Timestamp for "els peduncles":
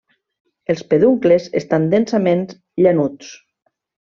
0.73-1.45